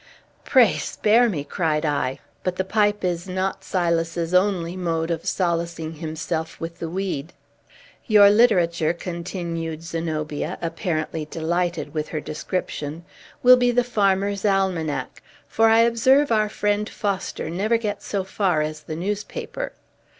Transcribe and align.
"Pray, 0.45 0.77
spare 0.77 1.29
me!" 1.29 1.43
cried 1.43 1.85
I. 1.85 2.17
"But 2.43 2.55
the 2.55 2.63
pipe 2.63 3.03
is 3.03 3.27
not 3.27 3.63
Silas's 3.63 4.33
only 4.33 4.75
mode 4.75 5.11
of 5.11 5.27
solacing 5.27 5.93
himself 5.97 6.59
with 6.59 6.79
the 6.79 6.89
weed." 6.89 7.33
"Your 8.07 8.31
literature," 8.31 8.93
continued 8.93 9.83
Zenobia, 9.83 10.57
apparently 10.59 11.25
delighted 11.25 11.93
with 11.93 12.07
her 12.07 12.19
description, 12.19 13.05
"will 13.43 13.57
be 13.57 13.69
the 13.69 13.83
'Farmer's 13.83 14.43
Almanac;' 14.43 15.21
for 15.47 15.69
I 15.69 15.81
observe 15.81 16.31
our 16.31 16.49
friend 16.49 16.89
Foster 16.89 17.51
never 17.51 17.77
gets 17.77 18.07
so 18.07 18.23
far 18.23 18.63
as 18.63 18.81
the 18.81 18.95
newspaper. 18.95 19.71